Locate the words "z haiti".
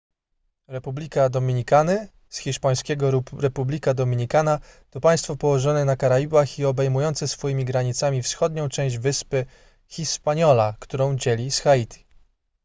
11.51-12.05